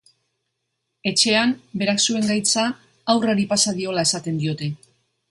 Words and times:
Etxean 1.09 1.51
berak 1.81 2.01
zuen 2.05 2.25
gaitza 2.29 2.63
haurrari 3.15 3.45
pasa 3.51 3.75
diola 3.81 4.07
esaten 4.09 4.41
diote. 4.45 4.71